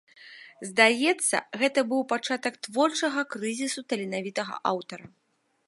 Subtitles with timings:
[0.69, 5.05] Здаецца, гэта быў пачатак творчага крызісу таленавітага аўтара.